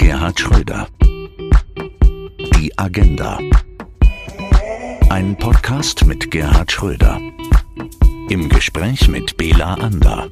[0.00, 0.86] Gerhard Schröder.
[2.56, 3.38] Die Agenda.
[5.10, 7.20] Ein Podcast mit Gerhard Schröder.
[8.30, 10.28] Im Gespräch mit Bela Ander.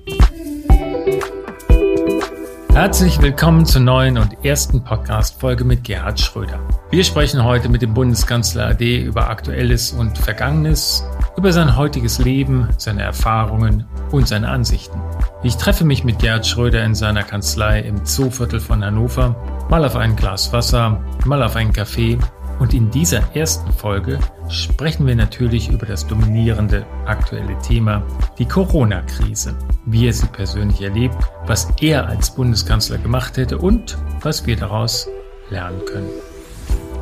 [2.72, 6.60] Herzlich willkommen zur neuen und ersten Podcast-Folge mit Gerhard Schröder.
[6.90, 11.04] Wir sprechen heute mit dem Bundeskanzler AD über Aktuelles und Vergangenes,
[11.36, 15.00] über sein heutiges Leben, seine Erfahrungen und seine Ansichten.
[15.42, 19.36] Ich treffe mich mit Gerhard Schröder in seiner Kanzlei im Zooviertel von Hannover,
[19.68, 22.18] mal auf ein Glas Wasser, mal auf einen Kaffee
[22.58, 24.18] und in dieser ersten Folge
[24.48, 28.02] sprechen wir natürlich über das dominierende aktuelle Thema,
[28.38, 31.16] die Corona-Krise, wie er sie persönlich erlebt,
[31.46, 35.08] was er als Bundeskanzler gemacht hätte und was wir daraus
[35.50, 36.10] lernen können.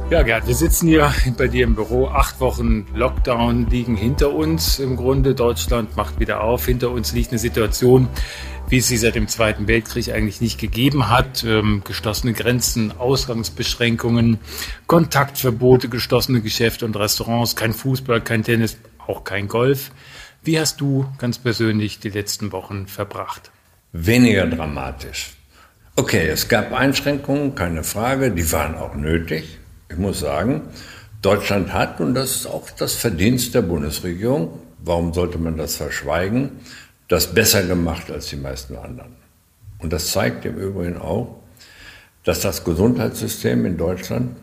[0.08, 2.06] Ja, Gerd, wir sitzen hier bei dir im Büro.
[2.06, 4.78] Acht Wochen Lockdown liegen hinter uns.
[4.78, 6.64] Im Grunde Deutschland macht wieder auf.
[6.64, 8.08] Hinter uns liegt eine Situation,
[8.68, 11.42] wie es sie seit dem Zweiten Weltkrieg eigentlich nicht gegeben hat.
[11.42, 14.38] Ähm, geschlossene Grenzen, Ausgangsbeschränkungen,
[14.86, 19.90] Kontaktverbote, geschlossene Geschäfte und Restaurants, kein Fußball, kein Tennis, auch kein Golf.
[20.44, 23.50] Wie hast du ganz persönlich die letzten Wochen verbracht?
[23.92, 25.32] Weniger dramatisch.
[25.96, 29.58] Okay, es gab Einschränkungen, keine Frage, die waren auch nötig.
[29.88, 30.62] Ich muss sagen,
[31.22, 36.50] Deutschland hat, und das ist auch das Verdienst der Bundesregierung, warum sollte man das verschweigen,
[37.08, 39.16] das besser gemacht als die meisten anderen.
[39.78, 41.40] Und das zeigt im Übrigen auch,
[42.24, 44.36] dass das Gesundheitssystem in Deutschland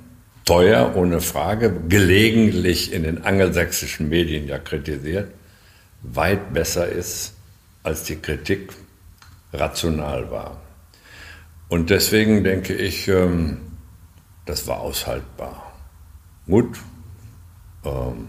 [0.46, 5.30] teuer, ohne Frage, gelegentlich in den angelsächsischen Medien ja kritisiert,
[6.02, 7.34] weit besser ist,
[7.84, 8.74] als die Kritik
[9.54, 10.62] rational war.
[11.70, 13.58] Und deswegen denke ich, ähm,
[14.46, 15.74] das war aushaltbar.
[16.48, 16.78] Gut,
[17.86, 18.28] ähm,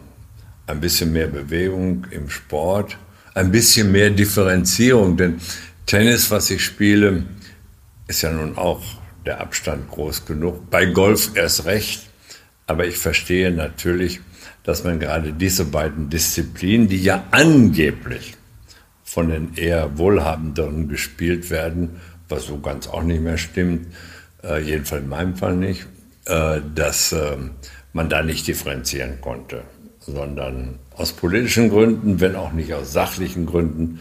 [0.66, 2.96] ein bisschen mehr Bewegung im Sport,
[3.34, 5.40] ein bisschen mehr Differenzierung, denn
[5.86, 7.24] Tennis, was ich spiele,
[8.06, 8.82] ist ja nun auch
[9.26, 10.70] der Abstand groß genug.
[10.70, 12.08] Bei Golf erst recht.
[12.66, 14.20] Aber ich verstehe natürlich,
[14.62, 18.34] dass man gerade diese beiden Disziplinen, die ja angeblich
[19.02, 23.86] von den eher Wohlhabenderen gespielt werden, was so ganz auch nicht mehr stimmt,
[24.42, 25.86] äh, jedenfalls in meinem Fall nicht,
[26.74, 27.36] dass äh,
[27.92, 29.62] man da nicht differenzieren konnte,
[30.00, 34.00] sondern aus politischen Gründen, wenn auch nicht aus sachlichen Gründen,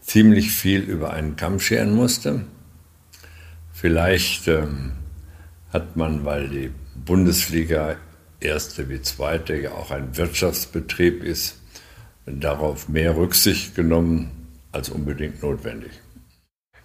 [0.00, 2.44] ziemlich viel über einen Kamm scheren musste.
[3.72, 4.92] Vielleicht ähm,
[5.72, 6.70] hat man, weil die
[7.04, 7.96] Bundesliga
[8.40, 11.56] erste wie zweite ja auch ein Wirtschaftsbetrieb ist,
[12.26, 14.30] darauf mehr Rücksicht genommen
[14.72, 15.92] als unbedingt notwendig.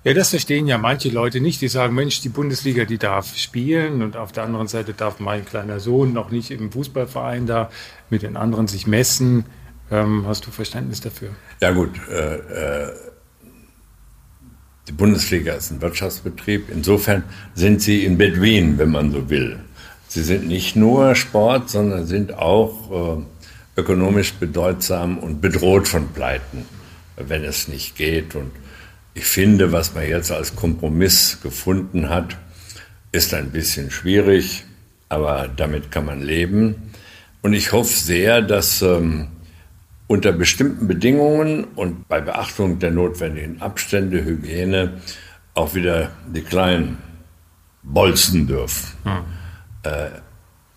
[0.08, 1.60] Ja, das verstehen ja manche Leute nicht.
[1.60, 5.44] Die sagen, Mensch, die Bundesliga, die darf spielen und auf der anderen Seite darf mein
[5.44, 7.70] kleiner Sohn noch nicht im Fußballverein da
[8.10, 9.44] mit den anderen sich messen.
[9.92, 11.32] Ähm, hast du Verständnis dafür?
[11.60, 12.94] Ja gut, äh, äh,
[14.88, 16.70] die Bundesliga ist ein Wirtschaftsbetrieb.
[16.72, 17.24] Insofern
[17.54, 19.60] sind sie in Bedouin, wenn man so will.
[20.08, 26.66] Sie sind nicht nur Sport, sondern sind auch äh, ökonomisch bedeutsam und bedroht von Pleiten,
[27.18, 28.36] wenn es nicht geht.
[28.36, 28.52] Und
[29.18, 32.38] ich finde, was man jetzt als Kompromiss gefunden hat,
[33.12, 34.64] ist ein bisschen schwierig,
[35.10, 36.92] aber damit kann man leben.
[37.42, 39.30] Und ich hoffe sehr, dass ähm,
[40.06, 45.02] unter bestimmten Bedingungen und bei Beachtung der notwendigen Abstände, Hygiene,
[45.56, 47.00] auch wieder die Kleinen
[47.82, 48.94] bolzen dürfen.
[49.04, 49.24] Hm.
[49.82, 50.10] Äh,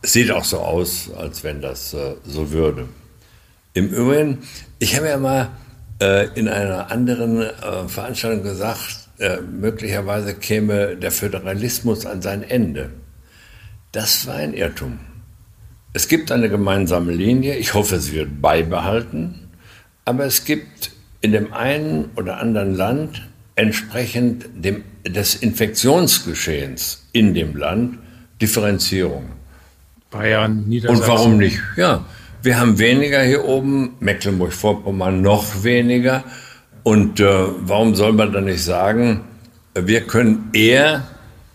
[0.00, 2.88] es sieht auch so aus, als wenn das äh, so würde.
[3.74, 4.38] Im Übrigen,
[4.78, 5.50] ich habe ja mal
[6.00, 12.91] äh, in einer anderen äh, Veranstaltung gesagt, äh, möglicherweise käme der Föderalismus an sein Ende.
[13.93, 15.00] Das war ein Irrtum.
[15.93, 19.49] Es gibt eine gemeinsame Linie, ich hoffe, sie wird beibehalten,
[20.05, 27.56] aber es gibt in dem einen oder anderen Land entsprechend dem, des Infektionsgeschehens in dem
[27.56, 27.99] Land
[28.41, 29.25] Differenzierung.
[30.11, 31.03] Bayern, Niedersachsen.
[31.03, 31.61] Und warum nicht?
[31.77, 32.05] Ja,
[32.42, 36.24] wir haben weniger hier oben, Mecklenburg-Vorpommern noch weniger.
[36.82, 37.26] Und äh,
[37.60, 39.22] warum soll man dann nicht sagen,
[39.74, 41.02] wir können eher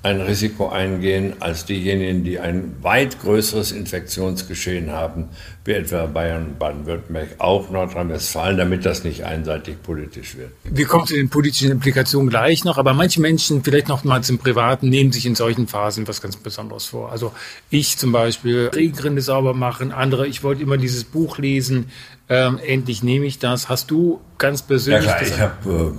[0.05, 5.29] ein Risiko eingehen als diejenigen, die ein weit größeres Infektionsgeschehen haben,
[5.63, 10.51] wie etwa Bayern, Baden-Württemberg, auch Nordrhein-Westfalen, damit das nicht einseitig politisch wird.
[10.63, 14.37] Wir kommen zu den politischen Implikationen gleich noch, aber manche Menschen, vielleicht noch mal zum
[14.37, 17.11] Privaten, nehmen sich in solchen Phasen was ganz Besonderes vor.
[17.11, 17.33] Also
[17.71, 21.89] ich zum Beispiel, Regenrinne sauber machen, andere, ich wollte immer dieses Buch lesen,
[22.29, 23.69] ähm, endlich nehme ich das.
[23.69, 25.05] Hast du ganz persönlich...
[25.05, 25.95] Ja klar, ich habe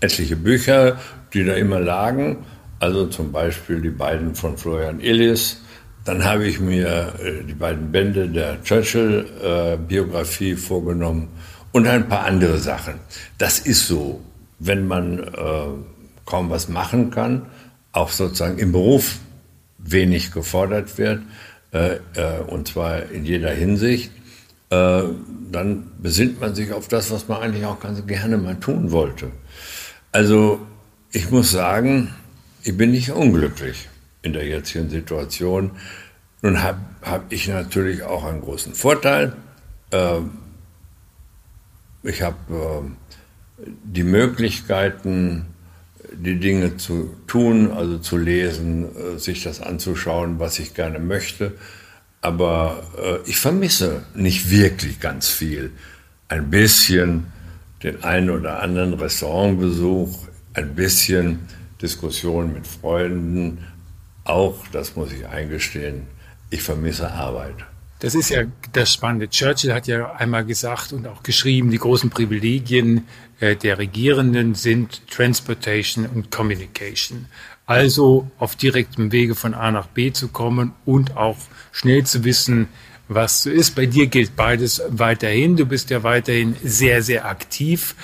[0.00, 1.00] äh, etliche Bücher,
[1.32, 2.36] die da immer lagen
[2.84, 5.62] also zum Beispiel die beiden von Florian Illis.
[6.04, 11.28] Dann habe ich mir äh, die beiden Bände der Churchill-Biografie äh, vorgenommen
[11.72, 12.96] und ein paar andere Sachen.
[13.38, 14.20] Das ist so,
[14.58, 15.28] wenn man äh,
[16.26, 17.46] kaum was machen kann,
[17.92, 19.18] auch sozusagen im Beruf
[19.78, 21.20] wenig gefordert wird,
[22.46, 24.10] und zwar in jeder Hinsicht,
[24.70, 29.30] dann besinnt man sich auf das, was man eigentlich auch ganz gerne mal tun wollte.
[30.12, 30.60] Also
[31.12, 32.14] ich muss sagen,
[32.64, 33.88] ich bin nicht unglücklich
[34.22, 35.72] in der jetzigen Situation.
[36.42, 39.36] Nun habe hab ich natürlich auch einen großen Vorteil.
[39.90, 40.20] Äh,
[42.02, 45.46] ich habe äh, die Möglichkeiten,
[46.12, 51.52] die Dinge zu tun, also zu lesen, äh, sich das anzuschauen, was ich gerne möchte.
[52.22, 55.72] Aber äh, ich vermisse nicht wirklich ganz viel.
[56.28, 57.26] Ein bisschen
[57.82, 61.40] den einen oder anderen Restaurantbesuch, ein bisschen
[61.84, 63.58] Diskussion mit Freunden.
[64.24, 66.06] Auch, das muss ich eingestehen,
[66.48, 67.56] ich vermisse Arbeit.
[67.98, 69.28] Das ist ja das Spannende.
[69.28, 73.06] Churchill hat ja einmal gesagt und auch geschrieben, die großen Privilegien
[73.40, 77.26] äh, der Regierenden sind Transportation und Communication.
[77.66, 81.36] Also auf direktem Wege von A nach B zu kommen und auch
[81.72, 82.68] schnell zu wissen,
[83.08, 83.74] was so ist.
[83.74, 85.56] Bei dir gilt beides weiterhin.
[85.56, 87.94] Du bist ja weiterhin sehr, sehr aktiv,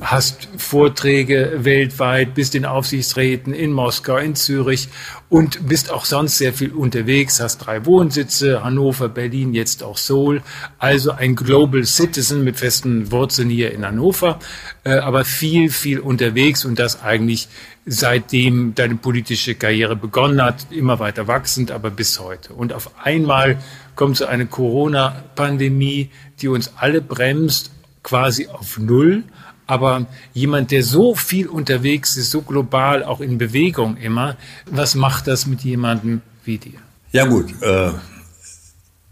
[0.00, 4.88] hast Vorträge weltweit, bist in Aufsichtsräten in Moskau, in Zürich
[5.28, 10.42] und bist auch sonst sehr viel unterwegs, hast drei Wohnsitze, Hannover, Berlin, jetzt auch Seoul.
[10.78, 14.38] Also ein Global Citizen mit festen Wurzeln hier in Hannover,
[14.84, 17.48] äh, aber viel, viel unterwegs und das eigentlich
[17.86, 22.52] seitdem deine politische Karriere begonnen hat, immer weiter wachsend, aber bis heute.
[22.52, 23.58] Und auf einmal
[23.98, 26.10] kommt so eine Corona-Pandemie,
[26.40, 27.72] die uns alle bremst,
[28.04, 29.24] quasi auf Null.
[29.66, 34.36] Aber jemand, der so viel unterwegs ist, so global, auch in Bewegung immer,
[34.66, 36.78] was macht das mit jemandem wie dir?
[37.10, 37.90] Ja gut, äh,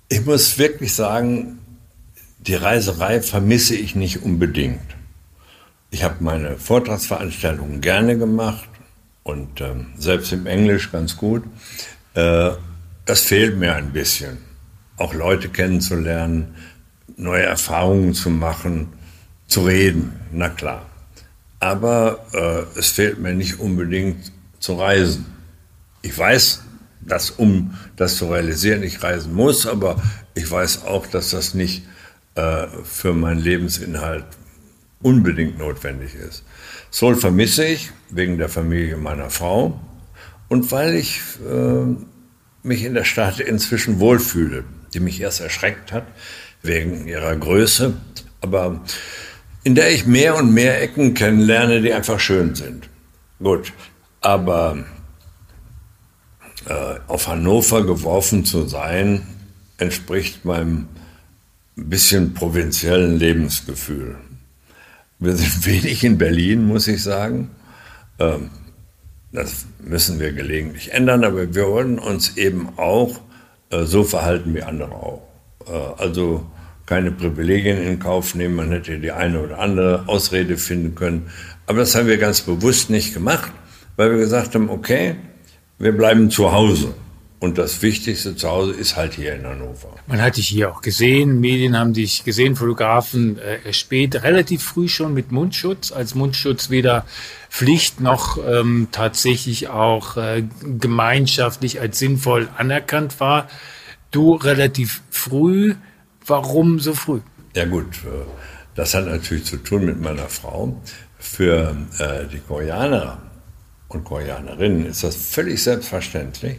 [0.08, 1.58] ich muss wirklich sagen,
[2.38, 4.86] die Reiserei vermisse ich nicht unbedingt.
[5.90, 8.68] Ich habe meine Vortragsveranstaltungen gerne gemacht
[9.24, 11.42] und äh, selbst im Englisch ganz gut.
[12.14, 12.52] Äh,
[13.04, 14.45] das fehlt mir ein bisschen
[14.96, 16.54] auch Leute kennenzulernen,
[17.16, 18.88] neue Erfahrungen zu machen,
[19.46, 20.86] zu reden, na klar.
[21.60, 25.26] Aber äh, es fehlt mir nicht unbedingt zu reisen.
[26.02, 26.62] Ich weiß,
[27.00, 30.02] dass um das zu realisieren ich reisen muss, aber
[30.34, 31.84] ich weiß auch, dass das nicht
[32.34, 34.26] äh, für meinen Lebensinhalt
[35.02, 36.44] unbedingt notwendig ist.
[36.90, 39.80] Seoul vermisse ich wegen der Familie meiner Frau
[40.48, 41.86] und weil ich äh,
[42.62, 46.06] mich in der Stadt inzwischen wohlfühle die mich erst erschreckt hat
[46.62, 47.94] wegen ihrer Größe,
[48.40, 48.80] aber
[49.64, 52.88] in der ich mehr und mehr Ecken kennenlerne, die einfach schön sind.
[53.38, 53.72] Gut,
[54.20, 54.84] aber
[56.66, 59.26] äh, auf Hannover geworfen zu sein,
[59.78, 60.88] entspricht meinem
[61.76, 64.16] bisschen provinziellen Lebensgefühl.
[65.18, 67.50] Wir sind wenig in Berlin, muss ich sagen.
[68.18, 68.50] Ähm,
[69.32, 73.20] das müssen wir gelegentlich ändern, aber wir wollen uns eben auch
[73.84, 75.22] so verhalten wie andere auch.
[75.66, 76.46] Äh, also
[76.86, 78.54] keine Privilegien in Kauf nehmen.
[78.54, 81.30] Man hätte die eine oder andere Ausrede finden können.
[81.66, 83.50] Aber das haben wir ganz bewusst nicht gemacht,
[83.96, 85.16] weil wir gesagt haben, okay,
[85.78, 86.94] wir bleiben zu Hause.
[87.38, 89.94] Und das Wichtigste zu Hause ist halt hier in Hannover.
[90.06, 94.88] Man hat dich hier auch gesehen, Medien haben dich gesehen, Fotografen äh, spät, relativ früh
[94.88, 97.04] schon mit Mundschutz, als Mundschutz weder
[97.50, 103.48] Pflicht noch ähm, tatsächlich auch äh, gemeinschaftlich als sinnvoll anerkannt war.
[104.10, 105.74] Du relativ früh,
[106.24, 107.20] warum so früh?
[107.54, 108.24] Ja gut, äh,
[108.74, 110.80] das hat natürlich zu tun mit meiner Frau.
[111.18, 113.20] Für äh, die Koreaner
[113.88, 116.58] und Koreanerinnen ist das völlig selbstverständlich,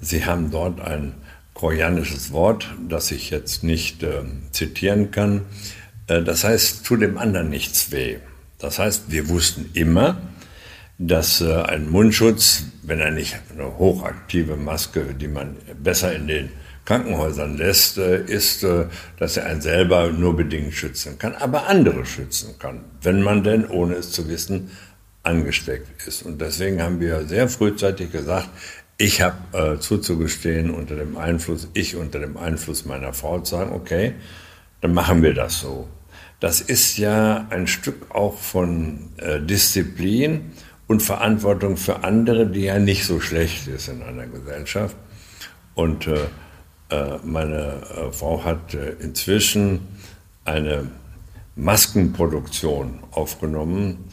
[0.00, 1.14] Sie haben dort ein
[1.54, 5.42] koreanisches Wort, das ich jetzt nicht äh, zitieren kann.
[6.06, 8.16] Äh, das heißt, tu dem anderen nichts weh.
[8.58, 10.20] Das heißt, wir wussten immer,
[10.98, 16.50] dass äh, ein Mundschutz, wenn er nicht eine hochaktive Maske, die man besser in den
[16.84, 18.86] Krankenhäusern lässt, äh, ist, äh,
[19.18, 23.66] dass er einen selber nur bedingt schützen kann, aber andere schützen kann, wenn man denn,
[23.66, 24.70] ohne es zu wissen,
[25.22, 26.22] angesteckt ist.
[26.22, 28.48] Und deswegen haben wir sehr frühzeitig gesagt,
[29.00, 33.72] ich habe äh, zuzugestehen unter dem Einfluss, ich unter dem Einfluss meiner Frau zu sagen,
[33.72, 34.12] okay,
[34.82, 35.88] dann machen wir das so.
[36.38, 40.52] Das ist ja ein Stück auch von äh, Disziplin
[40.86, 44.96] und Verantwortung für andere, die ja nicht so schlecht ist in einer Gesellschaft.
[45.74, 46.18] Und äh,
[46.90, 49.80] äh meine äh, Frau hat äh, inzwischen
[50.44, 50.88] eine
[51.56, 54.04] Maskenproduktion aufgenommen,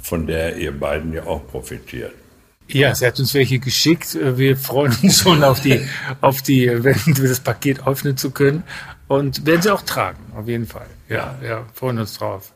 [0.00, 2.12] von der ihr beiden ja auch profitiert.
[2.68, 4.16] Ja, sie hat uns welche geschickt.
[4.20, 5.80] Wir freuen uns schon auf die,
[6.20, 8.64] auf die, wenn das Paket öffnen zu können
[9.08, 10.86] und werden sie auch tragen, auf jeden Fall.
[11.08, 12.52] Ja, ja, freuen uns drauf.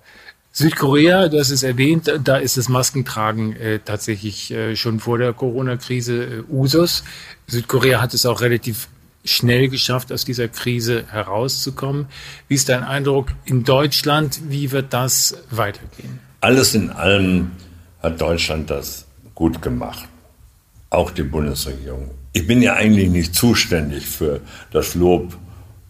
[0.52, 5.32] Südkorea, du hast es erwähnt, da ist das Maskentragen äh, tatsächlich äh, schon vor der
[5.32, 7.04] Corona-Krise äh, Usus.
[7.46, 8.88] Südkorea hat es auch relativ
[9.24, 12.06] schnell geschafft, aus dieser Krise herauszukommen.
[12.48, 14.40] Wie ist dein Eindruck in Deutschland?
[14.48, 16.18] Wie wird das weitergehen?
[16.40, 17.52] Alles in allem
[18.02, 19.07] hat Deutschland das
[19.38, 20.08] gut gemacht.
[20.90, 22.10] Auch die Bundesregierung.
[22.32, 24.40] Ich bin ja eigentlich nicht zuständig für
[24.72, 25.36] das Lob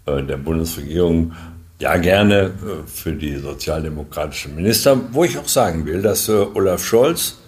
[0.05, 1.33] äh, der Bundesregierung.
[1.79, 2.51] Ja, gerne äh,
[2.87, 7.39] für die sozialdemokratischen Minister, wo ich auch sagen will, dass äh, Olaf Scholz,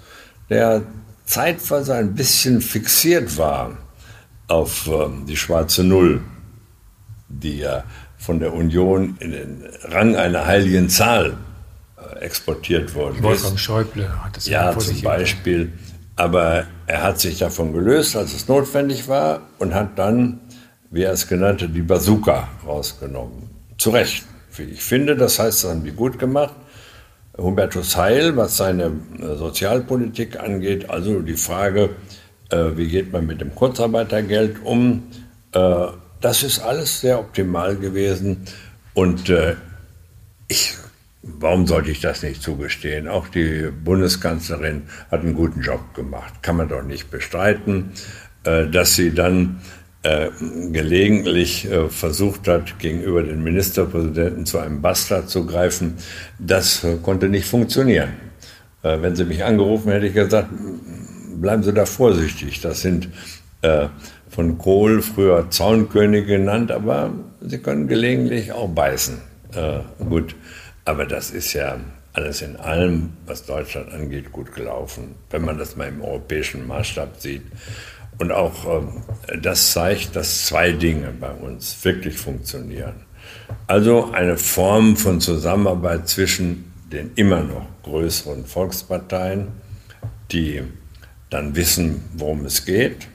[0.49, 0.83] der
[1.27, 3.77] zeitweise ein bisschen fixiert war
[4.49, 6.23] auf ähm, die schwarze Null,
[7.29, 7.85] die ja
[8.17, 11.37] von der Union in den Rang einer heiligen Zahl
[12.21, 13.61] exportiert worden Wolfgang ist.
[13.61, 15.73] Schäuble hat das ja vor zum Beispiel.
[16.21, 20.41] Aber er hat sich davon gelöst, als es notwendig war, und hat dann,
[20.91, 23.49] wie er es genannt hat, die Bazooka rausgenommen.
[23.79, 24.27] Zu Recht.
[24.59, 26.55] Ich finde, das heißt, das haben die gut gemacht.
[27.39, 31.89] Hubertus Heil, was seine äh, Sozialpolitik angeht, also die Frage,
[32.51, 35.05] äh, wie geht man mit dem Kurzarbeitergeld um.
[35.53, 35.87] Äh,
[36.21, 38.45] das ist alles sehr optimal gewesen
[38.93, 39.57] und äh,
[40.49, 40.75] ich,
[41.39, 43.09] warum sollte ich das nicht zugestehen?
[43.09, 47.93] Auch die Bundeskanzlerin hat einen guten Job gemacht, kann man doch nicht bestreiten,
[48.45, 49.61] äh, dass sie dann
[50.03, 50.31] äh,
[50.73, 55.95] gelegentlich äh, versucht hat, gegenüber den Ministerpräsidenten zu einem Bastard zu greifen,
[56.39, 58.11] das konnte nicht funktionieren.
[58.83, 60.49] wenn sie mich angerufen hätte ich gesagt,
[61.39, 62.63] bleiben Sie da vorsichtig.
[62.63, 63.11] Das sind
[64.31, 69.19] von Kohl früher Zaunkönige genannt, aber sie können gelegentlich auch beißen.
[70.09, 70.35] Gut,
[70.91, 71.79] aber das ist ja
[72.15, 77.21] alles in allem, was Deutschland angeht, gut gelaufen, wenn man das mal im europäischen Maßstab
[77.21, 77.43] sieht.
[78.19, 78.83] Und auch
[79.29, 83.05] äh, das zeigt, dass zwei Dinge bei uns wirklich funktionieren.
[83.69, 89.47] Also eine Form von Zusammenarbeit zwischen den immer noch größeren Volksparteien,
[90.33, 90.63] die
[91.31, 93.07] dann wissen, worum es geht,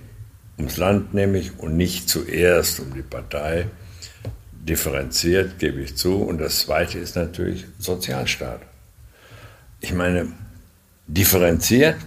[0.58, 3.66] ums Land nämlich und nicht zuerst um die Partei.
[4.68, 6.16] Differenziert, gebe ich zu.
[6.16, 8.62] Und das Zweite ist natürlich Sozialstaat.
[9.80, 10.28] Ich meine,
[11.08, 11.98] differenziert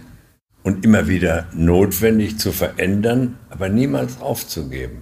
[0.63, 5.01] und immer wieder notwendig zu verändern, aber niemals aufzugeben.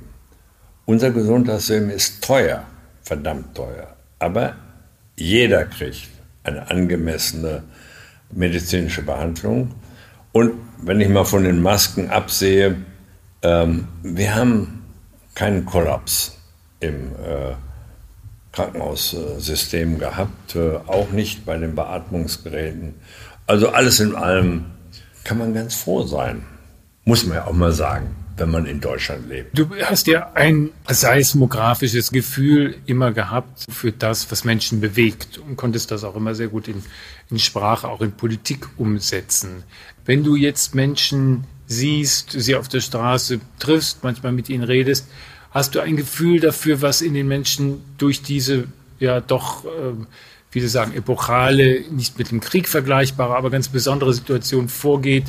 [0.85, 2.63] Unser Gesundheitssystem ist teuer,
[3.01, 4.55] verdammt teuer, aber
[5.15, 6.07] jeder kriegt
[6.43, 7.63] eine angemessene
[8.31, 9.73] medizinische Behandlung
[10.31, 12.75] und wenn ich mal von den Masken absehe,
[13.41, 14.85] ähm, wir haben
[15.33, 16.36] keinen Kollaps
[16.79, 17.55] im äh,
[18.51, 22.95] Krankenhaussystem gehabt, äh, auch nicht bei den Beatmungsgeräten.
[23.45, 24.65] Also alles in allem
[25.23, 26.43] kann man ganz froh sein,
[27.05, 29.57] muss man ja auch mal sagen wenn man in Deutschland lebt.
[29.57, 35.91] Du hast ja ein seismografisches Gefühl immer gehabt für das, was Menschen bewegt und konntest
[35.91, 36.83] das auch immer sehr gut in,
[37.29, 39.63] in Sprache, auch in Politik umsetzen.
[40.05, 45.07] Wenn du jetzt Menschen siehst, sie auf der Straße triffst, manchmal mit ihnen redest,
[45.51, 48.65] hast du ein Gefühl dafür, was in den Menschen durch diese
[48.99, 49.93] ja doch, äh,
[50.51, 55.25] wie Sie sagen, epochale, nicht mit dem Krieg vergleichbare, aber ganz besondere Situation vorgeht,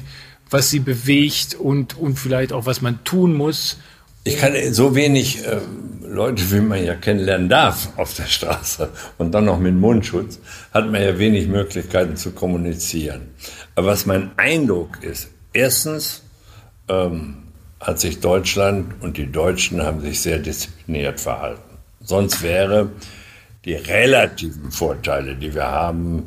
[0.50, 3.78] was sie bewegt und, und vielleicht auch, was man tun muss.
[4.24, 5.60] Ich kann so wenig äh,
[6.06, 10.38] Leute, wie man ja kennenlernen darf auf der Straße und dann noch mit Mundschutz,
[10.72, 13.28] hat man ja wenig Möglichkeiten zu kommunizieren.
[13.74, 16.22] Aber was mein Eindruck ist, erstens
[16.88, 17.47] ähm,
[17.80, 21.78] hat sich Deutschland und die Deutschen haben sich sehr diszipliniert verhalten.
[22.00, 22.90] Sonst wäre
[23.64, 26.24] die relativen Vorteile, die wir haben,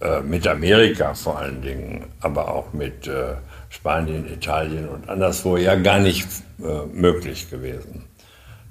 [0.00, 3.34] äh, mit Amerika vor allen Dingen, aber auch mit äh,
[3.68, 6.26] Spanien, Italien und anderswo ja gar nicht
[6.60, 8.04] äh, möglich gewesen.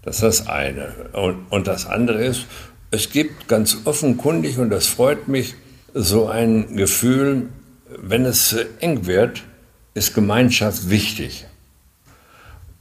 [0.03, 0.93] Das ist das eine.
[1.13, 2.45] Und, und das andere ist,
[2.91, 5.55] es gibt ganz offenkundig, und das freut mich,
[5.93, 7.49] so ein Gefühl,
[7.97, 9.43] wenn es eng wird,
[9.93, 11.45] ist Gemeinschaft wichtig.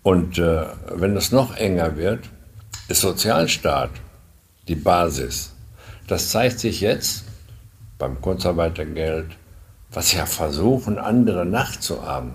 [0.02, 0.64] Und äh,
[0.95, 2.30] wenn es noch enger wird,
[2.88, 3.90] ist Sozialstaat
[4.69, 5.54] die Basis.
[6.07, 7.25] Das zeigt sich jetzt
[7.99, 9.37] beim Kurzarbeitergeld,
[9.92, 12.33] was ja versuchen, andere nachzuahmen.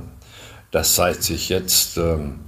[0.71, 2.41] Das zeigt sich jetzt ähm,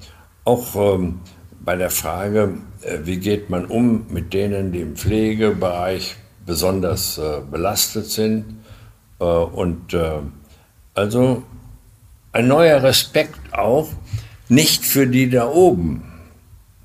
[0.43, 1.21] auch ähm,
[1.59, 7.41] bei der Frage, äh, wie geht man um mit denen, die im Pflegebereich besonders äh,
[7.49, 8.59] belastet sind.
[9.19, 10.19] Äh, und äh,
[10.93, 11.43] also
[12.31, 13.89] ein neuer Respekt auch,
[14.49, 16.03] nicht für die da oben,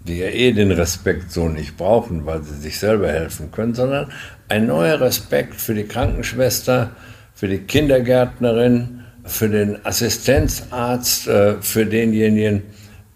[0.00, 4.10] die ja eh den Respekt so nicht brauchen, weil sie sich selber helfen können, sondern
[4.48, 6.90] ein neuer Respekt für die Krankenschwester,
[7.34, 12.62] für die Kindergärtnerin, für den Assistenzarzt, äh, für denjenigen,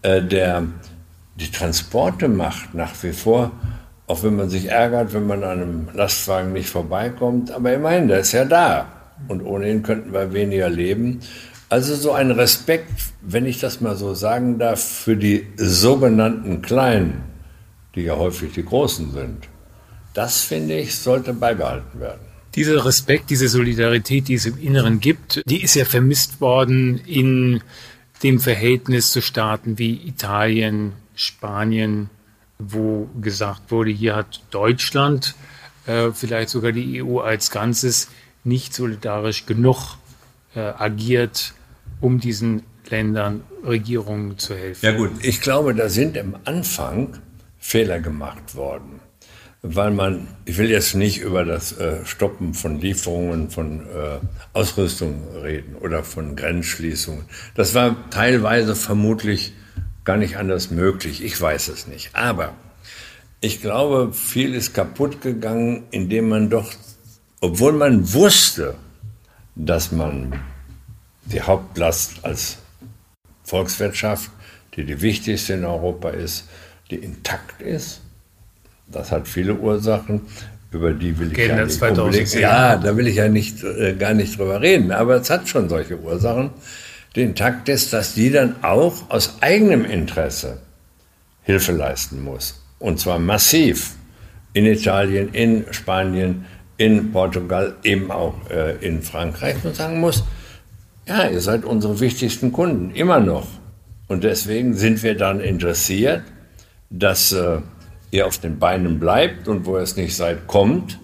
[0.01, 0.63] äh, der
[1.35, 3.51] die Transporte macht nach wie vor
[4.07, 7.51] Auch wenn man sich ärgert, wenn man an einem Lastwagen nicht vorbeikommt.
[7.51, 8.87] Aber immerhin, der ist ja da.
[9.27, 11.19] Und ohne ihn könnten wir weniger leben.
[11.69, 17.23] Also so ein Respekt, wenn ich das mal so sagen darf, für die sogenannten Kleinen,
[17.95, 19.49] die ja häufig die Großen sind.
[20.13, 22.21] Das, finde ich, sollte beibehalten werden.
[22.55, 27.61] Dieser Respekt, diese Solidarität, die es im Inneren gibt, die ist ja vermisst worden in
[28.23, 32.09] dem Verhältnis zu Staaten wie Italien, Spanien,
[32.57, 35.35] wo gesagt wurde, hier hat Deutschland,
[35.85, 38.07] äh, vielleicht sogar die EU als Ganzes,
[38.43, 39.97] nicht solidarisch genug
[40.55, 41.53] äh, agiert,
[42.01, 44.85] um diesen Ländern, Regierungen zu helfen.
[44.85, 47.17] Ja gut, ich glaube, da sind am Anfang
[47.57, 49.01] Fehler gemacht worden
[49.61, 54.19] weil man, ich will jetzt nicht über das äh, Stoppen von Lieferungen von äh,
[54.53, 57.25] Ausrüstung reden oder von Grenzschließungen.
[57.55, 59.53] Das war teilweise vermutlich
[60.03, 61.23] gar nicht anders möglich.
[61.23, 62.11] Ich weiß es nicht.
[62.13, 62.53] Aber
[63.41, 66.71] ich glaube, viel ist kaputt gegangen, indem man doch,
[67.41, 68.75] obwohl man wusste,
[69.55, 70.39] dass man
[71.31, 72.57] die Hauptlast als
[73.43, 74.31] Volkswirtschaft,
[74.75, 76.47] die die wichtigste in Europa ist,
[76.89, 78.01] die intakt ist,
[78.87, 80.21] das hat viele Ursachen,
[80.71, 82.41] über die will ich ja nicht 2010.
[82.41, 84.91] Ja, da will ich ja nicht, äh, gar nicht drüber reden.
[84.91, 86.51] Aber es hat schon solche Ursachen.
[87.15, 90.59] Den Takt ist, dass die dann auch aus eigenem Interesse
[91.43, 92.61] Hilfe leisten muss.
[92.79, 93.95] Und zwar massiv.
[94.53, 96.45] In Italien, in Spanien,
[96.77, 99.55] in Portugal, eben auch äh, in Frankreich.
[99.63, 100.23] Und sagen muss,
[101.07, 103.47] ja, ihr seid unsere wichtigsten Kunden, immer noch.
[104.07, 106.23] Und deswegen sind wir dann interessiert,
[106.89, 107.61] dass äh,
[108.11, 110.99] ihr auf den Beinen bleibt und wo ihr es nicht seid, kommt.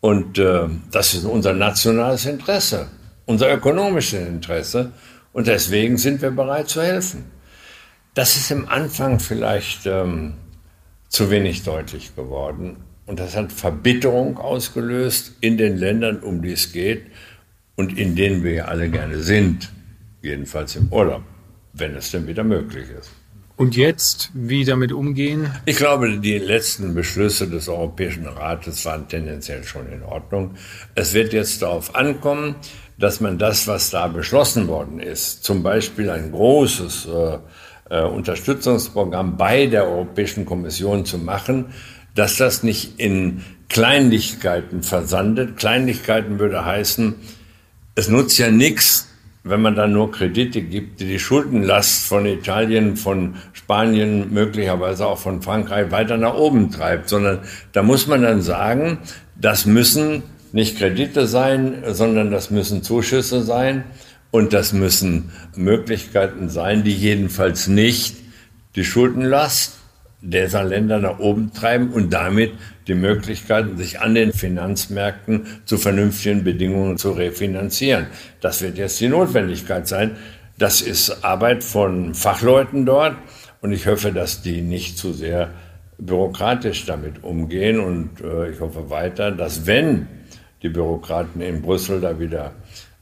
[0.00, 2.88] Und äh, das ist unser nationales Interesse,
[3.26, 4.92] unser ökonomisches Interesse.
[5.32, 7.24] Und deswegen sind wir bereit zu helfen.
[8.14, 10.34] Das ist im Anfang vielleicht ähm,
[11.08, 12.78] zu wenig deutlich geworden.
[13.06, 17.06] Und das hat Verbitterung ausgelöst in den Ländern, um die es geht
[17.80, 19.72] und in denen wir ja alle gerne sind.
[20.20, 21.22] Jedenfalls im Urlaub,
[21.72, 23.10] wenn es denn wieder möglich ist.
[23.56, 25.50] Und jetzt, wie damit umgehen?
[25.64, 30.56] Ich glaube, die letzten Beschlüsse des Europäischen Rates waren tendenziell schon in Ordnung.
[30.94, 32.54] Es wird jetzt darauf ankommen,
[32.98, 37.38] dass man das, was da beschlossen worden ist, zum Beispiel ein großes äh,
[37.94, 41.66] äh, Unterstützungsprogramm bei der Europäischen Kommission zu machen,
[42.14, 45.56] dass das nicht in Kleinlichkeiten versandet.
[45.56, 47.14] Kleinlichkeiten würde heißen,
[47.94, 49.08] es nutzt ja nichts,
[49.42, 55.18] wenn man dann nur Kredite gibt, die die Schuldenlast von Italien, von Spanien, möglicherweise auch
[55.18, 57.40] von Frankreich weiter nach oben treibt, sondern
[57.72, 58.98] da muss man dann sagen,
[59.36, 60.22] das müssen
[60.52, 63.84] nicht Kredite sein, sondern das müssen Zuschüsse sein
[64.30, 68.16] und das müssen Möglichkeiten sein, die jedenfalls nicht
[68.76, 69.79] die Schuldenlast
[70.22, 72.52] dieser Länder nach oben treiben und damit
[72.86, 78.06] die Möglichkeiten, sich an den Finanzmärkten zu vernünftigen Bedingungen zu refinanzieren.
[78.40, 80.16] Das wird jetzt die Notwendigkeit sein.
[80.58, 83.16] Das ist Arbeit von Fachleuten dort
[83.62, 85.50] und ich hoffe, dass die nicht zu sehr
[85.98, 90.08] bürokratisch damit umgehen und äh, ich hoffe weiter, dass wenn
[90.62, 92.52] die Bürokraten in Brüssel da wieder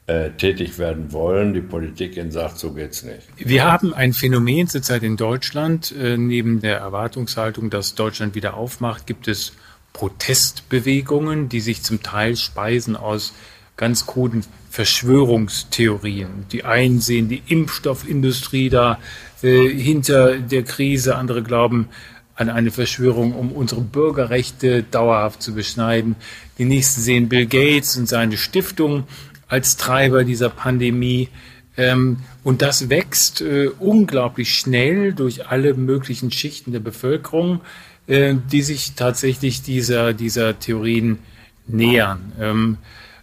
[0.09, 3.29] äh, tätig werden wollen, die Politik ihnen sagt, so geht's nicht.
[3.37, 5.95] Wir haben ein Phänomen zurzeit in Deutschland.
[6.01, 9.53] Äh, neben der Erwartungshaltung, dass Deutschland wieder aufmacht, gibt es
[9.93, 13.35] Protestbewegungen, die sich zum Teil speisen aus
[13.77, 16.47] ganz kruden Verschwörungstheorien.
[16.53, 18.99] Die einen sehen die Impfstoffindustrie da
[19.43, 21.89] äh, hinter der Krise, andere glauben
[22.39, 26.15] an eine Verschwörung, um unsere Bürgerrechte dauerhaft zu beschneiden.
[26.57, 29.05] Die nächsten sehen Bill Gates und seine Stiftung
[29.49, 31.29] als Treiber dieser Pandemie.
[31.77, 37.61] Ähm, und das wächst äh, unglaublich schnell durch alle möglichen Schichten der Bevölkerung.
[38.09, 41.19] Äh, die sich tatsächlich dieser, dieser Theorien
[41.67, 42.33] nähern.
[42.41, 42.79] Ähm,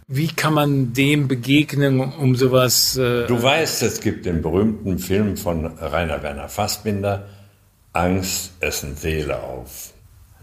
[0.06, 2.96] wie kann man dem begegnen, um sowas?
[2.96, 7.26] Äh du weißt, es gibt den berühmten Film von Rainer Werner Fassbinder,
[7.92, 9.92] Angst essen Seele auf.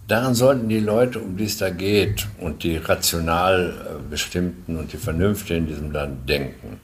[0.08, 4.92] Daran sollten die Leute, um die es da geht, und die rational äh, bestimmten und
[4.92, 6.82] die Vernünftigen in diesem Land denken.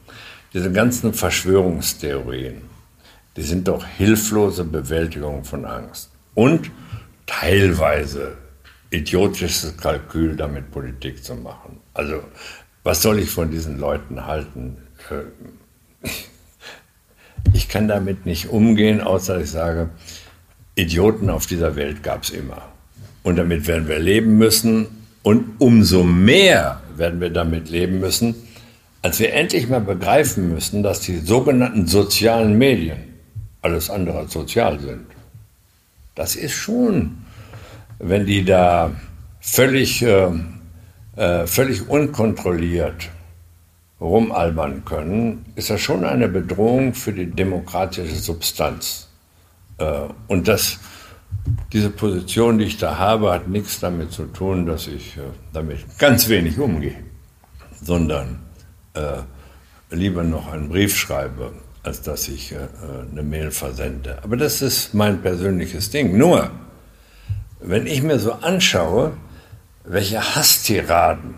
[0.53, 2.61] Diese ganzen Verschwörungstheorien,
[3.35, 6.11] die sind doch hilflose Bewältigung von Angst.
[6.33, 6.71] Und
[7.25, 8.37] teilweise
[8.89, 11.81] idiotisches Kalkül, damit Politik zu machen.
[11.93, 12.23] Also,
[12.83, 14.77] was soll ich von diesen Leuten halten?
[15.09, 16.07] Äh,
[17.53, 19.89] ich kann damit nicht umgehen, außer ich sage,
[20.75, 22.61] Idioten auf dieser Welt gab es immer.
[23.23, 24.87] Und damit werden wir leben müssen.
[25.23, 28.35] Und umso mehr werden wir damit leben müssen,
[29.01, 32.97] als wir endlich mal begreifen müssen, dass die sogenannten sozialen Medien
[33.61, 35.05] alles andere als sozial sind.
[36.15, 37.17] Das ist schon
[37.99, 38.91] wenn die da
[39.41, 40.29] völlig, äh,
[41.15, 43.09] äh, völlig unkontrolliert
[44.01, 49.09] rumalbern können, ist das schon eine Bedrohung für die demokratische Substanz.
[49.77, 50.79] Äh, und das,
[51.71, 55.21] diese Position, die ich da habe, hat nichts damit zu tun, dass ich äh,
[55.53, 56.95] damit ganz wenig umgehe,
[57.81, 58.39] sondern
[58.93, 59.21] äh,
[59.91, 61.51] lieber noch einen Brief schreibe,
[61.83, 62.57] als dass ich äh,
[63.11, 64.17] eine Mail versende.
[64.23, 66.17] Aber das ist mein persönliches Ding.
[66.17, 66.49] Nur,
[67.59, 69.13] wenn ich mir so anschaue,
[69.83, 71.35] welche Hasstiraden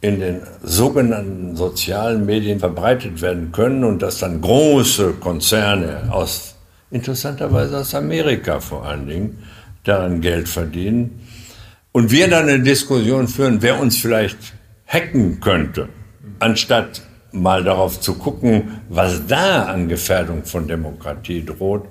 [0.00, 6.55] in den sogenannten sozialen Medien verbreitet werden können und dass dann große Konzerne aus,
[6.90, 9.38] interessanterweise aus Amerika vor allen Dingen,
[9.84, 11.20] daran Geld verdienen
[11.92, 14.38] und wir dann eine Diskussion führen, wer uns vielleicht
[14.86, 15.88] hacken könnte,
[16.40, 21.88] anstatt mal darauf zu gucken, was da an Gefährdung von Demokratie droht,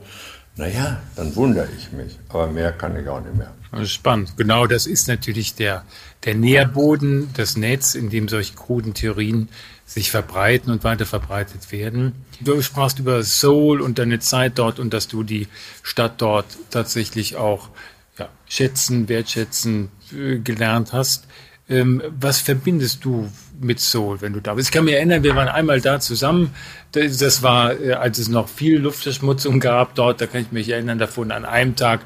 [0.58, 2.18] naja, dann wundere ich mich.
[2.30, 3.86] Aber mehr kann ich auch nicht mehr.
[3.86, 4.38] Spannend.
[4.38, 5.84] Genau das ist natürlich der,
[6.24, 9.50] der Nährboden, das Netz, in dem solche kruden Theorien
[9.86, 12.14] sich verbreiten und weiter verbreitet werden.
[12.42, 15.48] Du sprachst über Seoul und deine Zeit dort und dass du die
[15.84, 17.70] Stadt dort tatsächlich auch
[18.18, 21.28] ja, schätzen, wertschätzen äh, gelernt hast.
[21.70, 24.70] Ähm, was verbindest du mit Seoul, wenn du da bist?
[24.70, 26.54] Ich kann mich erinnern, wir waren einmal da zusammen.
[26.92, 30.20] Das war, äh, als es noch viel Luftverschmutzung gab dort.
[30.20, 32.02] Da kann ich mich erinnern, da fuhren an einem Tag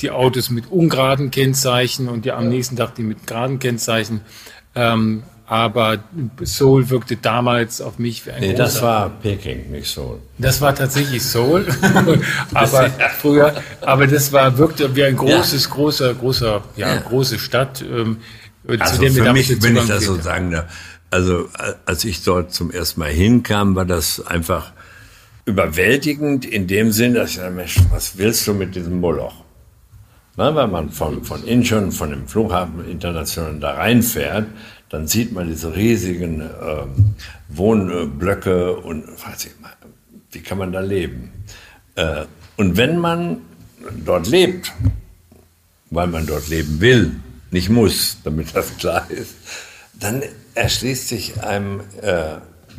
[0.00, 4.20] die Autos mit ungeraden Kennzeichen und ja am nächsten Tag die mit geraden Kennzeichen.
[4.74, 5.98] Ähm, aber
[6.42, 10.20] Seoul wirkte damals auf mich wie ein nee, das war Peking, nicht Seoul.
[10.38, 11.66] Das war tatsächlich Seoul,
[12.54, 15.70] aber früher, aber das war wirkte wie ein großes, ja.
[15.70, 17.82] großer, großer, ja, ja, große Stadt.
[17.82, 18.18] Ähm,
[18.78, 20.64] also für mich, wenn ich das so sagen darf,
[21.10, 21.48] also
[21.84, 24.72] als ich dort zum ersten Mal hinkam, war das einfach
[25.44, 29.44] überwältigend in dem Sinn, dass ich dachte, Mensch, was willst du mit diesem Moloch?
[30.36, 34.48] Na, wenn man von, von Incheon, von dem Flughafen international da reinfährt,
[34.94, 36.46] dann sieht man diese riesigen äh,
[37.48, 39.52] Wohnblöcke und weiß ich
[40.30, 41.32] wie kann man da leben?
[41.96, 42.24] Äh,
[42.56, 43.40] und wenn man
[44.04, 44.72] dort lebt,
[45.90, 47.16] weil man dort leben will,
[47.50, 49.34] nicht muss, damit das klar ist,
[49.94, 50.22] dann
[50.54, 52.36] erschließt sich einem, äh,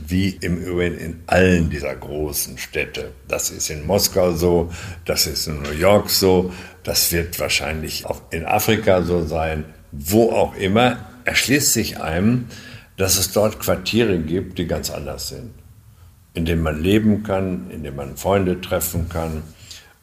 [0.08, 4.72] wie im Übrigen in allen dieser großen Städte, das ist in Moskau so,
[5.06, 10.32] das ist in New York so, das wird wahrscheinlich auch in Afrika so sein, wo
[10.32, 12.46] auch immer, erschließt sich einem,
[12.98, 15.52] dass es dort Quartiere gibt, die ganz anders sind,
[16.34, 19.44] in denen man leben kann, in denen man Freunde treffen kann.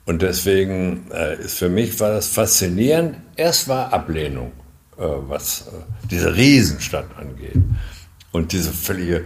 [0.04, 3.16] Und deswegen äh, ist für mich war das faszinierend.
[3.36, 4.52] Erst war Ablehnung.
[4.98, 5.70] Äh, was äh,
[6.10, 7.56] diese Riesenstadt angeht.
[8.30, 9.24] Und diese völlige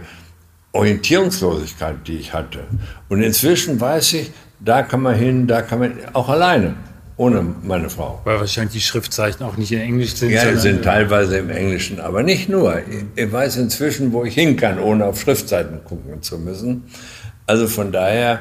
[0.71, 2.63] Orientierungslosigkeit, die ich hatte.
[3.09, 6.75] Und inzwischen weiß ich, da kann man hin, da kann man auch alleine,
[7.17, 8.21] ohne meine Frau.
[8.23, 10.31] Weil wahrscheinlich die Schriftzeichen auch nicht in Englisch sind.
[10.31, 12.81] Ja, sind teilweise im Englischen, aber nicht nur.
[13.15, 16.83] Ich weiß inzwischen, wo ich hin kann, ohne auf Schriftzeichen gucken zu müssen.
[17.47, 18.39] Also von daher,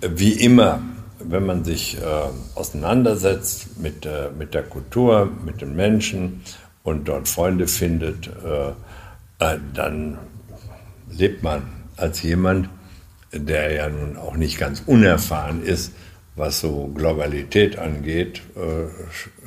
[0.00, 0.80] wie immer,
[1.22, 2.00] wenn man sich äh,
[2.54, 6.40] auseinandersetzt mit, äh, mit der Kultur, mit den Menschen
[6.82, 8.70] und dort Freunde findet, äh,
[9.44, 10.16] äh, dann
[11.10, 11.62] lebt man
[11.96, 12.70] als jemand,
[13.32, 15.92] der ja nun auch nicht ganz unerfahren ist,
[16.40, 18.88] was so Globalität angeht, äh,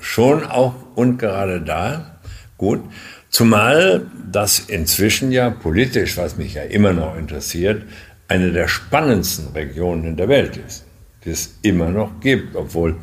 [0.01, 2.19] schon auch und gerade da
[2.57, 2.81] gut.
[3.29, 7.83] Zumal das inzwischen ja politisch, was mich ja immer noch interessiert,
[8.27, 10.85] eine der spannendsten Regionen in der Welt ist
[11.25, 12.95] die es immer noch gibt, obwohl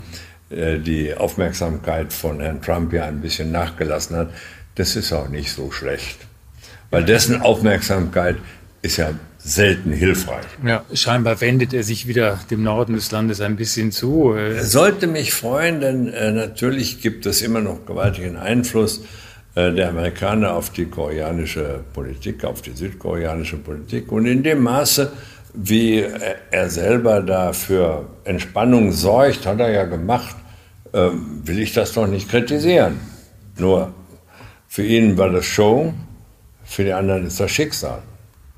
[0.50, 4.30] äh, die Aufmerksamkeit von Herrn Trump ja ein bisschen nachgelassen hat.
[4.74, 6.18] Das ist auch nicht so schlecht,
[6.90, 8.36] weil dessen Aufmerksamkeit
[8.82, 10.44] ist ja selten hilfreich.
[10.64, 14.32] Ja, scheinbar wendet er sich wieder dem Norden des Landes ein bisschen zu.
[14.32, 19.02] Er sollte mich freuen, denn äh, natürlich gibt es immer noch gewaltigen Einfluss
[19.54, 24.12] äh, der Amerikaner auf die koreanische Politik, auf die südkoreanische Politik.
[24.12, 25.10] Und in dem Maße,
[25.54, 26.04] wie
[26.50, 30.36] er selber da für Entspannung sorgt, hat er ja gemacht,
[30.92, 33.00] ähm, will ich das doch nicht kritisieren.
[33.58, 33.92] Nur
[34.68, 35.94] für ihn war das Show,
[36.64, 38.02] für die anderen ist das Schicksal.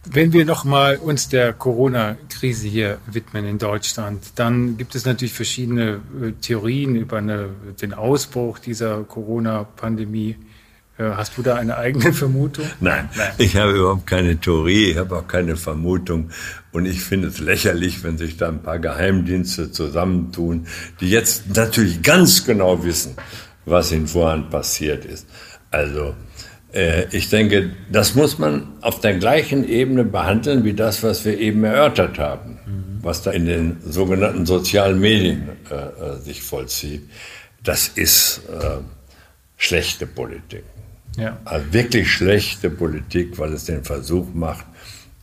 [0.05, 6.01] Wenn wir nochmal uns der Corona-Krise hier widmen in Deutschland, dann gibt es natürlich verschiedene
[6.21, 10.37] äh, Theorien über eine, den Ausbruch dieser Corona-Pandemie.
[10.99, 12.65] Äh, hast du da eine eigene Vermutung?
[12.81, 16.31] Nein, Nein, ich habe überhaupt keine Theorie, ich habe auch keine Vermutung.
[16.73, 20.67] Und ich finde es lächerlich, wenn sich da ein paar Geheimdienste zusammentun,
[21.01, 23.15] die jetzt natürlich ganz genau wissen,
[23.67, 25.29] was in Wuhan passiert ist.
[25.71, 26.15] Also,
[27.11, 31.65] ich denke, das muss man auf der gleichen Ebene behandeln wie das, was wir eben
[31.65, 32.99] erörtert haben, mhm.
[33.03, 37.03] was da in den sogenannten sozialen Medien äh, äh sich vollzieht.
[37.63, 38.79] das ist äh,
[39.57, 40.65] schlechte Politik.
[41.17, 41.39] Ja.
[41.45, 44.65] Also wirklich schlechte Politik, weil es den Versuch macht,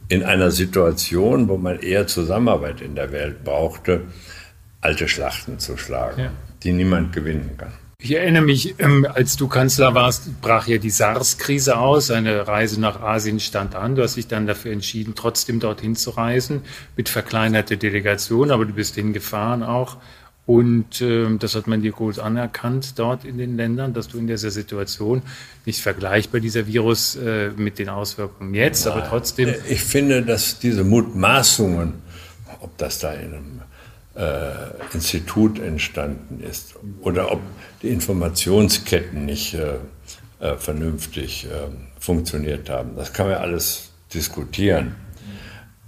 [0.08, 4.02] in einer Situation, wo man eher Zusammenarbeit in der Welt brauchte,
[4.82, 6.32] alte Schlachten zu schlagen, Ja.
[6.64, 7.74] die niemand gewinnen kann.
[8.02, 12.12] Ich erinnere mich, ähm, als du Kanzler warst, brach ja die SARS-Krise aus.
[12.12, 13.96] Eine Reise nach Asien stand an.
[13.96, 16.62] Du hast dich dann dafür entschieden, trotzdem dorthin zu reisen,
[16.96, 19.98] mit verkleinerter Delegation, aber du bist hingefahren auch.
[20.46, 24.28] Und ähm, das hat man dir groß anerkannt dort in den Ländern, dass du in
[24.28, 25.22] dieser Situation
[25.66, 29.54] nicht vergleichbar dieser Virus äh, mit den Auswirkungen jetzt, aber trotzdem.
[29.70, 31.96] Ich finde, dass diese Mutmaßungen,
[32.62, 33.62] ob das da in einem
[34.20, 37.40] äh, Institut entstanden ist oder ob
[37.82, 39.76] die Informationsketten nicht äh,
[40.40, 44.96] äh, vernünftig äh, funktioniert haben, das kann man alles diskutieren.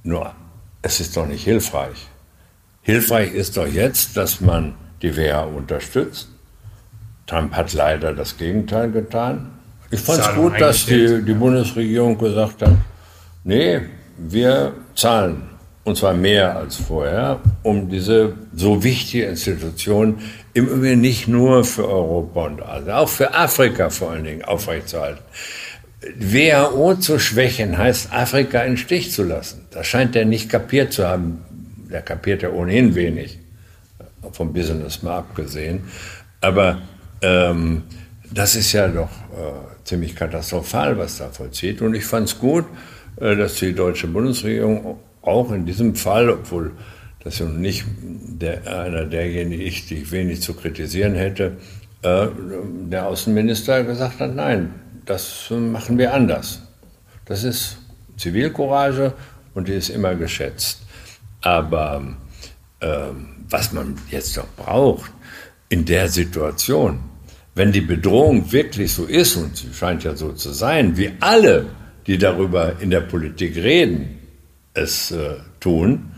[0.03, 0.33] Nur
[0.81, 2.07] es ist doch nicht hilfreich.
[2.81, 6.29] Hilfreich ist doch jetzt, dass man die WHO unterstützt.
[7.27, 9.51] Trump hat leider das Gegenteil getan.
[9.91, 12.75] Ich fand es gut, dass die, die Bundesregierung gesagt hat,
[13.43, 13.81] nee,
[14.17, 15.43] wir zahlen,
[15.83, 20.19] und zwar mehr als vorher, um diese so wichtige Institution
[20.53, 25.23] im Übrigen nicht nur für Europa und Asien, auch für Afrika vor allen Dingen aufrechtzuerhalten.
[26.17, 29.67] WHO zu schwächen heißt, Afrika in Stich zu lassen.
[29.71, 31.43] Das scheint er nicht kapiert zu haben.
[31.91, 33.39] Der kapiert ja ohnehin wenig,
[34.31, 35.83] vom Business mal abgesehen.
[36.41, 36.81] Aber
[37.21, 37.83] ähm,
[38.31, 41.81] das ist ja doch äh, ziemlich katastrophal, was da vollzieht.
[41.81, 42.65] Und ich fand es gut,
[43.17, 46.71] äh, dass die deutsche Bundesregierung auch in diesem Fall, obwohl
[47.23, 51.57] das ja nicht der, einer derjenigen ist, die ich wenig zu kritisieren hätte,
[52.01, 52.27] äh,
[52.89, 54.73] der Außenminister gesagt hat, nein,
[55.05, 56.61] das machen wir anders.
[57.25, 57.77] Das ist
[58.17, 59.13] Zivilcourage
[59.53, 60.81] und die ist immer geschätzt.
[61.41, 62.03] Aber
[62.81, 65.11] ähm, was man jetzt doch braucht
[65.69, 66.99] in der Situation,
[67.53, 71.67] wenn die Bedrohung wirklich so ist, und sie scheint ja so zu sein, wie alle,
[72.07, 74.20] die darüber in der Politik reden,
[74.73, 76.11] es äh, tun,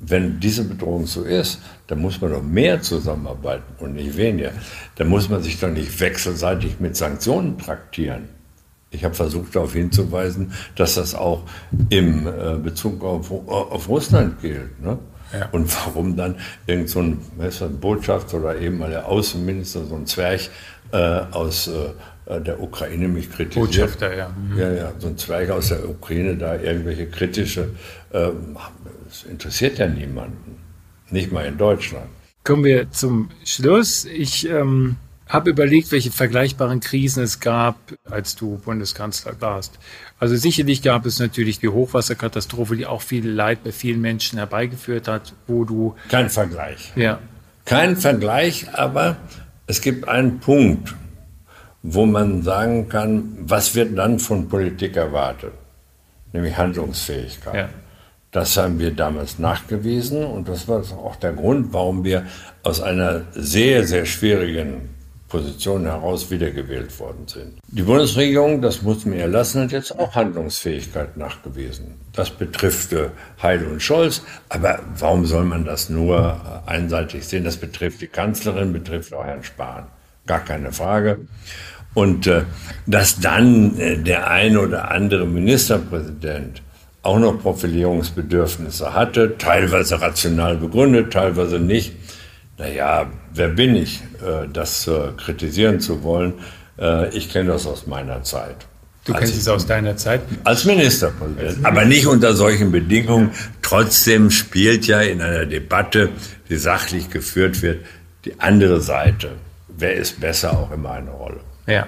[0.00, 4.52] wenn diese Bedrohung so ist, dann muss man doch mehr zusammenarbeiten und nicht weniger.
[4.96, 8.28] Dann muss man sich doch nicht wechselseitig mit Sanktionen traktieren.
[8.90, 11.42] Ich habe versucht darauf hinzuweisen, dass das auch
[11.90, 14.80] im äh, Bezug auf, auf Russland gilt.
[14.80, 14.98] Ne?
[15.32, 15.48] Ja.
[15.50, 20.06] Und warum dann irgend so ein, ein Botschafter oder eben mal der Außenminister, so ein
[20.06, 20.42] Zwerg
[20.92, 21.90] äh, aus äh,
[22.26, 23.66] der Ukraine mich kritisiert.
[23.66, 24.28] Botschafter, ja.
[24.28, 24.58] Mhm.
[24.58, 27.70] Ja, ja, so ein Zweig aus der Ukraine, da irgendwelche kritische,
[28.10, 28.30] äh,
[29.08, 30.56] das interessiert ja niemanden.
[31.10, 32.06] Nicht mal in Deutschland.
[32.42, 34.04] Kommen wir zum Schluss.
[34.06, 34.96] Ich ähm,
[35.28, 37.76] habe überlegt, welche vergleichbaren Krisen es gab,
[38.10, 39.78] als du Bundeskanzler warst.
[40.18, 45.08] Also sicherlich gab es natürlich die Hochwasserkatastrophe, die auch viel Leid bei vielen Menschen herbeigeführt
[45.08, 46.92] hat, wo du Kein Vergleich.
[46.96, 47.18] ja
[47.64, 49.16] Kein Vergleich, aber
[49.66, 50.94] es gibt einen Punkt,
[51.86, 55.52] wo man sagen kann, was wird dann von Politik erwartet?
[56.32, 57.54] Nämlich Handlungsfähigkeit.
[57.54, 57.68] Ja.
[58.32, 62.26] Das haben wir damals nachgewiesen und das war auch der Grund, warum wir
[62.62, 64.88] aus einer sehr, sehr schwierigen
[65.28, 67.58] Position heraus wiedergewählt worden sind.
[67.68, 71.96] Die Bundesregierung, das muss mir erlassen, hat jetzt auch Handlungsfähigkeit nachgewiesen.
[72.12, 72.96] Das betrifft
[73.42, 77.44] Heil und Scholz, aber warum soll man das nur einseitig sehen?
[77.44, 79.86] Das betrifft die Kanzlerin, betrifft auch Herrn Spahn.
[80.26, 81.18] Gar keine Frage.
[81.94, 82.42] Und äh,
[82.86, 86.60] dass dann äh, der ein oder andere Ministerpräsident
[87.02, 91.94] auch noch Profilierungsbedürfnisse hatte, teilweise rational begründet, teilweise nicht.
[92.58, 96.34] Naja, wer bin ich, äh, das äh, kritisieren zu wollen?
[96.78, 98.56] Äh, ich kenne das aus meiner Zeit.
[99.04, 100.22] du Als kennst ich- es aus deiner Zeit.
[100.44, 101.64] als Ministerpräsident.
[101.64, 103.30] Aber nicht unter solchen Bedingungen.
[103.62, 106.08] Trotzdem spielt ja in einer Debatte,
[106.48, 107.84] die sachlich geführt wird,
[108.24, 109.32] die andere Seite.
[109.76, 111.40] Wer ist besser auch immer eine Rolle.
[111.66, 111.86] Ja.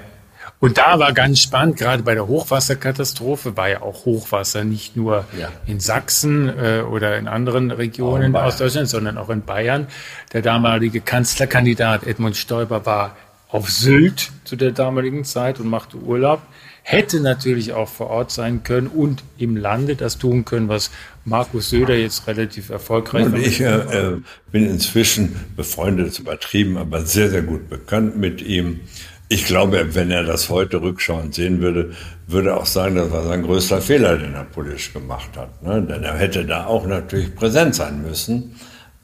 [0.58, 5.24] Und da war ganz spannend, gerade bei der Hochwasserkatastrophe war ja auch Hochwasser nicht nur
[5.38, 5.50] Ja.
[5.66, 8.46] in Sachsen äh, oder in anderen Regionen Bayern.
[8.46, 9.86] aus Deutschland, sondern auch in Bayern.
[10.32, 13.16] Der damalige Kanzlerkandidat Edmund Stoiber war
[13.48, 16.40] auf Sylt zu der damaligen Zeit und machte Urlaub.
[16.82, 20.90] Hätte natürlich auch vor Ort sein können und im Lande das tun können, was
[21.24, 23.42] Markus Söder jetzt relativ erfolgreich Und macht.
[23.46, 24.20] ich äh, äh,
[24.52, 28.80] bin inzwischen befreundet, ist übertrieben, aber sehr, sehr gut bekannt mit ihm.
[29.28, 31.92] Ich glaube, wenn er das heute rückschauend sehen würde,
[32.28, 35.62] würde er auch sagen, das war sein größter Fehler, den er politisch gemacht hat.
[35.62, 35.82] Ne?
[35.82, 38.54] Denn er hätte da auch natürlich präsent sein müssen.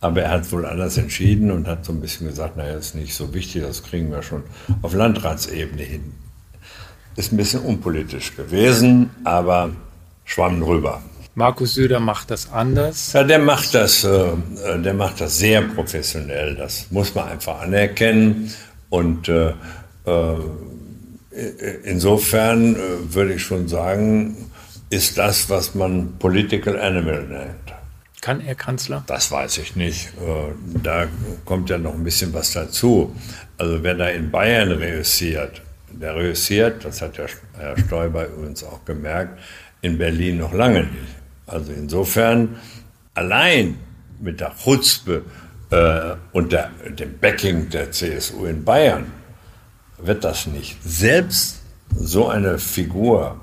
[0.01, 3.15] Aber er hat wohl anders entschieden und hat so ein bisschen gesagt, naja, ist nicht
[3.15, 4.43] so wichtig, das kriegen wir schon
[4.83, 6.13] auf Landratsebene hin.
[7.15, 9.71] Ist ein bisschen unpolitisch gewesen, aber
[10.25, 11.03] schwamm drüber.
[11.35, 13.13] Markus Söder macht das anders.
[13.13, 14.33] Ja, der macht das, äh,
[14.79, 16.57] der macht das sehr professionell.
[16.57, 18.53] Das muss man einfach anerkennen.
[18.91, 19.53] Und äh,
[21.85, 22.79] insofern äh,
[23.15, 24.51] würde ich schon sagen,
[24.91, 27.75] ist das, was man Political Animal nennt.
[28.21, 29.03] Kann er Kanzler?
[29.07, 30.09] Das weiß ich nicht.
[30.21, 31.07] Äh, da
[31.45, 33.15] kommt ja noch ein bisschen was dazu.
[33.59, 37.25] Also wer da in Bayern reüssiert, der reüssiert, das hat ja
[37.59, 39.39] Herr Stoiber übrigens auch gemerkt,
[39.81, 41.17] in Berlin noch lange nicht.
[41.47, 42.57] Also insofern
[43.15, 43.77] allein
[44.21, 45.23] mit der Chutzpe
[45.71, 49.07] äh, und der, dem Backing der CSU in Bayern
[50.05, 50.77] wird das nicht.
[50.85, 51.61] Selbst
[51.95, 53.37] so eine Figur,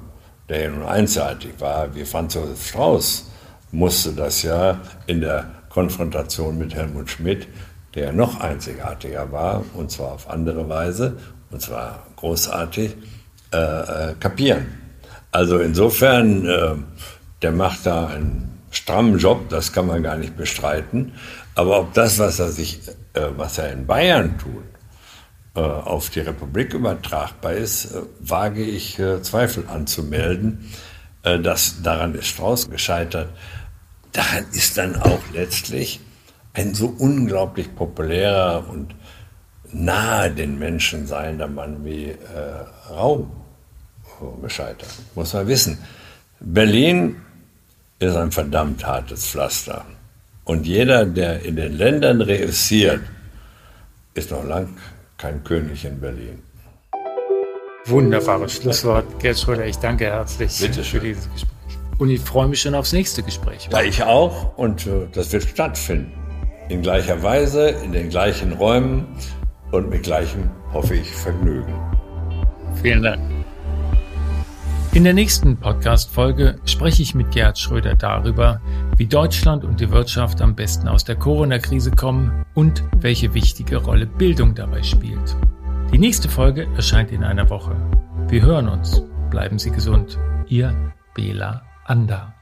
[0.48, 3.30] der ja nun einseitig war, wie Franz Josef Strauß,
[3.72, 7.48] musste das ja in der Konfrontation mit Helmut Schmidt,
[7.96, 11.18] der noch einzigartiger war, und zwar auf andere Weise,
[11.52, 12.96] und zwar großartig,
[13.52, 14.68] äh, äh, kapieren.
[15.32, 16.76] Also insofern, äh,
[17.42, 21.14] der macht da einen strammen Job, das kann man gar nicht bestreiten.
[21.56, 22.82] Aber ob das, was er, sich,
[23.14, 24.64] äh, was er in Bayern tut,
[25.54, 30.70] auf die Republik übertragbar ist, äh, wage ich Zweifel anzumelden.
[31.22, 33.30] Das, daran ist Strauß gescheitert
[34.12, 36.00] daran ist dann auch letztlich
[36.54, 38.96] ein so unglaublich populärer und
[39.72, 42.18] nahe den Menschen seiender Mann wie äh,
[42.90, 43.32] Raum
[44.42, 44.90] gescheitert.
[45.16, 45.78] Muss man wissen.
[46.40, 47.18] Berlin
[48.00, 49.86] ist ein verdammt hartes Pflaster.
[50.44, 53.02] Und jeder, der in den Ländern reüssiert,
[54.16, 54.76] ist noch lang
[55.20, 56.42] kein König in Berlin.
[57.86, 59.20] Wunderbares Schlusswort.
[59.20, 61.78] Gerd Schröder, ich danke herzlich Bitte für dieses Gespräch.
[61.98, 63.70] Und ich freue mich schon aufs nächste Gespräch.
[63.72, 64.58] Ja, ich auch.
[64.58, 66.14] Und äh, das wird stattfinden.
[66.70, 69.08] In gleicher Weise, in den gleichen Räumen
[69.72, 71.74] und mit gleichem, hoffe ich, Vergnügen.
[72.82, 73.39] Vielen Dank.
[74.92, 78.60] In der nächsten Podcast-Folge spreche ich mit Gerhard Schröder darüber,
[78.98, 84.08] wie Deutschland und die Wirtschaft am besten aus der Corona-Krise kommen und welche wichtige Rolle
[84.08, 85.38] Bildung dabei spielt.
[85.94, 87.76] Die nächste Folge erscheint in einer Woche.
[88.30, 89.04] Wir hören uns.
[89.30, 90.18] Bleiben Sie gesund.
[90.48, 92.34] Ihr Bela Ander.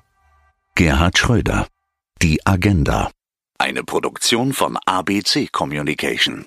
[0.75, 1.67] Gerhard Schröder.
[2.21, 3.11] Die Agenda.
[3.57, 6.45] Eine Produktion von ABC Communication.